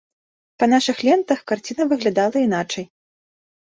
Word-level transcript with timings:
Па 0.61 0.67
нашых 0.71 1.03
лентах 1.09 1.39
карціна 1.53 1.83
выглядала 1.91 2.37
іначай. 2.49 2.85